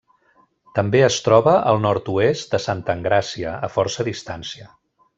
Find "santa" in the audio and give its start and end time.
2.65-2.97